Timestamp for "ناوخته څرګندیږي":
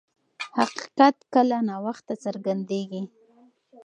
1.69-3.03